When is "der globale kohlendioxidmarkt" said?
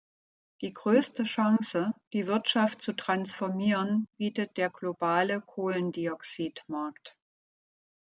4.57-7.15